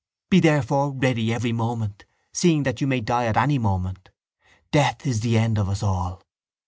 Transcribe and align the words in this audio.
Be 0.31 0.39
therefore 0.39 0.93
ready 0.93 1.31
every 1.31 1.51
moment, 1.51 2.05
seeing 2.33 2.63
that 2.63 2.81
you 2.81 2.87
may 2.87 3.01
die 3.01 3.25
at 3.27 3.37
any 3.37 3.59
moment. 3.59 4.09
Death 4.71 5.05
is 5.05 5.19
the 5.19 5.37
end 5.37 5.59
of 5.59 5.69
us 5.69 5.83
all. 5.83 6.23